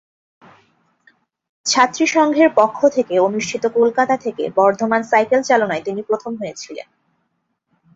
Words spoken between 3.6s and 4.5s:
কলকাতা থেকে